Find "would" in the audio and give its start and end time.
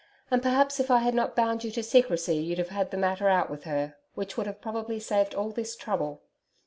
4.35-4.47